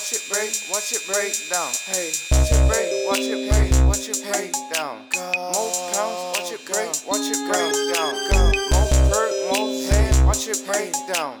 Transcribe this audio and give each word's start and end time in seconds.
watch 0.00 0.12
it 0.14 0.24
break, 0.32 0.56
watch 0.72 0.92
it 0.96 1.04
break 1.04 1.36
down. 1.52 1.68
Hey, 1.84 2.08
watch 2.32 2.48
it 2.48 2.64
break, 2.72 2.88
watch 3.04 3.20
it 3.20 3.52
break, 3.52 3.68
watch 3.84 4.08
it 4.08 4.16
break 4.32 4.52
down. 4.72 4.96
More 5.52 5.68
pounds, 5.92 6.40
watch 6.40 6.52
it 6.56 6.64
break, 6.64 6.88
watch 7.04 7.28
it 7.28 7.36
break 7.44 7.68
down. 7.92 8.16
More 8.72 8.88
perk, 9.12 9.32
more 9.52 9.68
head, 9.92 10.16
watch 10.24 10.48
it 10.48 10.64
break 10.64 10.96
down. 11.12 11.36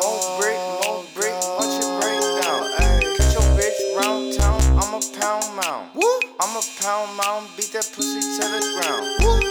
More 0.00 0.40
brick, 0.40 0.56
more 0.88 1.04
brick, 1.12 1.36
watch 1.60 1.76
it 1.76 1.90
break 2.00 2.24
down. 2.40 2.72
Hey, 2.80 3.04
catch 3.12 3.36
your 3.36 3.44
bitch 3.60 3.76
round 4.00 4.32
town, 4.32 4.56
I'm 4.80 4.96
a 4.96 5.00
pound 5.20 5.44
mound. 5.60 5.92
I'm 6.40 6.56
a 6.56 6.64
pound 6.80 7.12
mound, 7.12 7.52
beat 7.58 7.76
that 7.76 7.92
pussy 7.92 8.24
to 8.24 8.44
the 8.48 8.60
ground. 8.72 9.04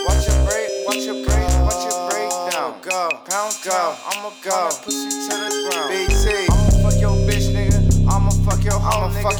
Watch 0.09 0.25
it 0.25 0.33
break, 0.49 0.69
watch 0.89 1.05
it 1.05 1.13
break, 1.29 1.45
watch 1.61 1.85
it 1.85 1.97
break 2.09 2.33
down. 2.49 2.73
Go, 2.81 3.21
pound 3.29 3.53
go, 3.61 3.93
I'ma 4.09 4.33
go, 4.41 4.73
pussy 4.81 5.13
to 5.29 5.45
the 5.45 5.69
ground. 5.69 5.93
BT, 5.93 6.49
I'ma 6.49 6.89
fuck 6.89 6.97
your 6.99 7.13
bitch, 7.27 7.36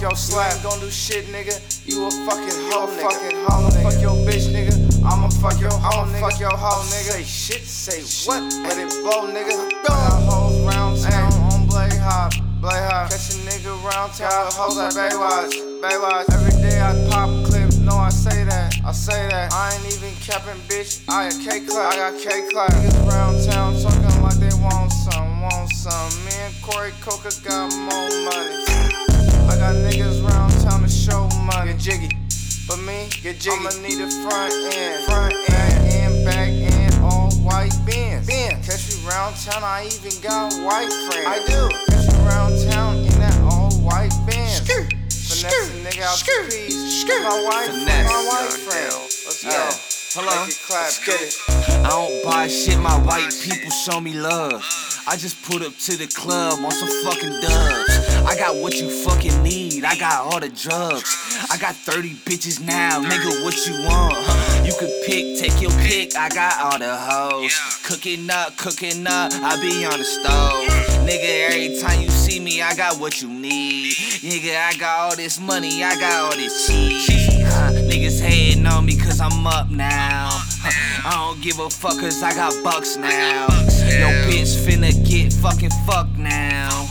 nigga. 0.08 0.10
your 0.10 0.16
slap. 0.16 0.52
You 0.52 0.56
ain't 0.56 0.64
gon' 0.64 0.80
do 0.80 0.92
shit, 0.92 1.26
nigga. 1.28 1.56
You 1.86 2.06
a 2.06 2.12
fucking 2.12 2.60
hoe, 2.72 2.88
nigga. 2.88 3.12
Fucking 3.12 3.38
hoe, 3.46 3.58
I'ma 3.58 3.70
fuck 3.84 4.02
your 4.02 4.16
bitch, 4.26 4.48
nigga. 4.52 5.04
I'ma 5.04 5.30
fuck 5.30 5.60
your 5.60 5.72
hoe, 5.72 6.06
nigga. 6.06 6.20
Fuck 6.20 6.40
your 6.40 6.56
hoe, 6.56 6.84
nigga. 6.88 7.12
Say 7.12 7.24
shit, 7.24 7.64
say 7.64 8.28
what? 8.28 8.42
Let 8.64 8.78
it 8.78 8.92
blow, 9.04 9.28
nigga. 9.28 9.84
Got 9.84 10.24
hoes 10.24 10.62
round 10.62 11.02
town 11.02 11.34
on 11.52 11.68
Blade 11.68 11.94
Hop. 11.94 12.34
Blade 12.62 12.74
Hop. 12.90 13.10
Catch 13.10 13.36
a 13.36 13.38
nigga 13.48 13.72
round 13.84 14.14
town. 14.14 14.52
Hoes 14.54 14.78
at 14.78 14.94
Baywatch. 14.94 15.54
Baywatch. 15.82 16.26
Every 16.34 16.62
day 16.62 16.80
I 16.80 16.94
pop 17.10 17.30
clips. 17.46 17.78
No, 17.78 17.96
I 17.96 18.10
say 18.10 18.44
that. 18.46 18.76
I 18.84 18.92
say 18.92 19.28
that. 19.30 19.54
I 19.54 19.76
ain't 19.76 19.86
even 19.94 20.14
capping, 20.16 20.60
bitch. 20.68 21.04
I 21.08 21.30
got 21.30 21.40
K 21.40 21.66
clap. 21.66 21.94
I 21.94 21.98
got 21.98 22.20
K 22.20 22.50
clap. 22.52 22.72
Niggas 22.72 23.08
round 23.08 23.44
town 23.46 23.80
talking 23.82 24.22
like 24.24 24.40
they 24.40 24.56
want 24.60 24.92
some, 24.92 25.42
want 25.42 25.70
some. 25.72 26.10
Me 26.26 26.32
and 26.42 26.56
Corey 26.64 26.92
Coka 27.00 27.32
got 27.44 27.72
more 27.86 28.07
get 33.34 33.42
jiggy. 33.42 33.58
I'ma 33.58 33.70
need 33.82 34.00
a 34.00 34.10
front 34.24 34.54
end. 34.74 35.06
Front 35.06 35.34
end, 35.50 35.76
and 35.92 36.26
back 36.26 36.50
end, 36.50 36.94
all 37.04 37.32
white 37.44 37.76
bins. 37.86 38.28
Bins. 38.28 38.66
Catch 38.66 38.88
me 38.88 39.08
round 39.08 39.36
town, 39.36 39.64
I 39.64 39.90
even 39.92 40.16
got 40.22 40.54
white 40.64 40.92
friends. 41.08 41.28
I 41.28 41.38
do. 41.46 41.68
Catch 41.92 42.08
me 42.08 42.20
round 42.24 42.72
town 42.72 42.96
in 42.98 43.20
that 43.20 43.38
all 43.52 43.72
white 43.84 44.16
bins. 44.26 44.60
Finesse 44.60 45.44
a 45.44 45.84
nigga 45.84 46.04
out 46.04 46.20
the 46.20 46.48
piece. 46.50 47.06
My 47.08 47.44
wife, 47.44 47.72
Finesse, 47.72 48.08
my 48.08 48.24
white 48.28 48.50
young 48.50 48.60
friend. 48.68 48.94
L. 48.94 49.02
Let's 49.02 49.44
Yeah. 49.44 49.72
Hello? 50.16 50.46
Make 50.46 50.56
it 50.56 50.62
clap, 50.66 50.84
Let's 50.84 51.06
get 51.06 51.22
it. 51.22 51.86
I 51.86 51.90
don't 51.90 52.24
buy 52.24 52.48
shit, 52.48 52.80
my 52.80 52.98
white 53.06 53.34
people 53.44 53.70
show 53.72 54.00
me 54.00 54.14
love. 54.14 54.64
I 55.06 55.16
just 55.16 55.42
put 55.44 55.62
up 55.62 55.78
to 55.78 55.98
the 55.98 56.08
club 56.08 56.60
on 56.64 56.72
some 56.72 56.90
fucking 57.04 57.42
dubs. 57.42 58.08
I 58.26 58.36
got 58.38 58.56
what 58.56 58.74
you 58.76 58.90
fucking 58.90 59.44
need, 59.44 59.86
I 59.86 59.98
got 59.98 60.26
all 60.26 60.40
the 60.40 60.50
drugs. 60.50 61.27
I 61.52 61.58
got 61.58 61.76
30 61.76 62.16
bitches 62.26 62.60
now, 62.62 63.00
nigga, 63.02 63.44
what 63.44 63.56
you 63.68 63.74
want? 63.86 64.16
You 64.66 64.74
can 64.74 64.92
pick, 65.06 65.40
take 65.40 65.62
your 65.62 65.72
pick, 65.72 66.16
I 66.16 66.30
got 66.30 66.60
all 66.60 66.80
the 66.80 66.96
hoes. 66.96 67.54
Cooking 67.84 68.30
up, 68.30 68.58
cooking 68.58 69.06
up, 69.08 69.32
I 69.34 69.60
be 69.62 69.86
on 69.86 69.98
the 69.98 70.04
stove. 70.04 70.66
Nigga, 71.08 71.48
every 71.48 71.80
time 71.80 72.02
you 72.02 72.10
see 72.10 72.40
me, 72.40 72.62
I 72.62 72.76
got 72.76 73.00
what 73.00 73.22
you 73.22 73.30
need. 73.30 73.94
Nigga, 73.94 74.58
I 74.58 74.78
got 74.78 75.00
all 75.00 75.16
this 75.16 75.40
money, 75.40 75.84
I 75.84 75.96
got 76.00 76.26
all 76.26 76.36
this 76.36 76.68
cheese. 76.68 77.08
Huh, 77.46 77.72
niggas 77.72 78.20
hating 78.20 78.66
on 78.66 78.86
me 78.86 78.98
cause 78.98 79.22
I'm 79.22 79.48
up 79.48 79.70
now. 79.70 80.30
Huh, 80.32 81.08
I 81.08 81.12
don't 81.16 81.42
give 81.42 81.60
a 81.60 81.70
fuck 81.70 82.00
cause 82.00 82.22
I 82.22 82.34
got 82.34 82.54
bucks 82.64 82.98
now. 82.98 83.48
Yo, 83.88 84.10
bitch 84.28 84.58
finna 84.66 84.92
get 85.08 85.32
fucking 85.32 85.72
fucked 85.86 86.18
now. 86.18 86.88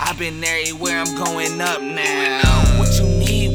i 0.00 0.12
been 0.18 0.42
everywhere, 0.42 0.98
I'm 0.98 1.14
going 1.24 1.60
up 1.60 1.80
now. 1.80 2.40
What 2.78 2.98
you 2.98 3.06
need, 3.06 3.54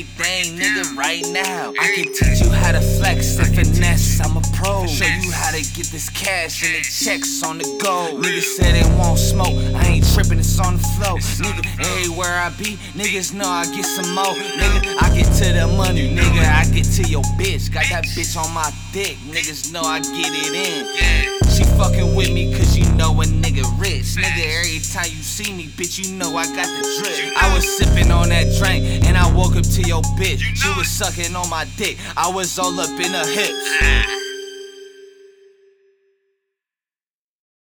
everything, 0.00 0.58
nigga, 0.58 0.96
right 0.96 1.24
now. 1.30 1.72
I 1.78 1.92
can 1.94 2.12
teach 2.14 2.40
you 2.40 2.50
how 2.50 2.72
to 2.72 2.80
flex 2.80 3.38
and 3.38 3.54
finesse, 3.54 4.20
I'm 4.20 4.36
a 4.36 4.42
pro. 4.54 4.86
Show 4.86 5.04
you 5.04 5.30
how 5.30 5.50
to 5.50 5.62
get 5.74 5.86
this 5.86 6.08
cash 6.10 6.64
and 6.64 6.74
the 6.74 6.80
checks 6.80 7.42
on 7.42 7.58
the 7.58 7.64
go. 7.82 8.16
Nigga 8.16 8.40
said 8.40 8.74
they 8.74 8.88
won't 8.96 9.18
smoke, 9.18 9.56
I 9.74 9.86
ain't 9.86 10.06
tripping, 10.14 10.38
it's 10.38 10.58
on 10.58 10.76
the 10.76 10.82
flow. 10.96 11.16
Nigga, 11.16 11.66
everywhere 11.80 12.38
I 12.38 12.50
be, 12.50 12.76
niggas 12.94 13.34
know 13.34 13.48
I 13.48 13.64
get 13.74 13.84
some 13.84 14.14
more. 14.14 14.34
Nigga, 14.34 14.96
I 15.00 15.14
get 15.14 15.26
to 15.38 15.52
the 15.52 15.66
money, 15.76 16.14
nigga, 16.14 16.44
I 16.44 16.64
get 16.72 16.84
to 16.84 17.02
your 17.08 17.22
bitch. 17.38 17.72
Got 17.72 17.84
that 17.90 18.04
bitch 18.04 18.36
on 18.36 18.52
my 18.54 18.70
dick, 18.92 19.16
niggas 19.28 19.72
know 19.72 19.82
I 19.82 20.00
get 20.00 20.32
it 20.32 20.54
in. 20.54 21.40
She 21.50 21.64
fucking 21.76 22.14
with 22.14 22.32
me 22.32 22.54
cause 22.54 22.76
you 22.76 22.90
know 22.94 23.12
a 23.20 23.24
nigga 23.24 23.64
rich. 23.78 24.16
Nigga, 24.16 24.69
every 24.90 25.08
time 25.08 25.16
you 25.16 25.22
see 25.22 25.52
me, 25.52 25.66
bitch, 25.66 25.98
you 25.98 26.16
know 26.16 26.36
I 26.36 26.44
got 26.46 26.66
the 26.66 27.02
drip. 27.02 27.36
I 27.36 27.54
was 27.54 27.78
sipping 27.78 28.10
on 28.10 28.28
that 28.30 28.46
drink 28.58 29.04
and 29.04 29.16
I 29.16 29.32
woke 29.32 29.56
up 29.56 29.64
to 29.64 29.82
your 29.82 30.02
bitch. 30.18 30.40
She 30.40 30.68
was 30.76 30.88
sucking 30.88 31.34
on 31.36 31.48
my 31.48 31.66
dick. 31.76 31.98
I 32.16 32.30
was 32.30 32.58
all 32.58 32.78
up 32.78 32.90
in 32.98 33.12
her 33.12 33.26
hips. 33.26 34.29